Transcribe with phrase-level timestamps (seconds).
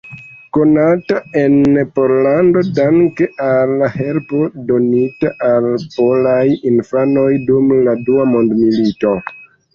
[0.57, 6.43] Konata en Pollando danke al helpo donita al polaj
[6.73, 9.15] infanoj dum la dua mondmilito.